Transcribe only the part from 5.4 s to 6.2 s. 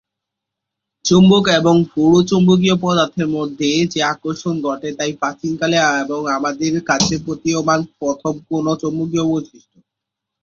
কালে এবং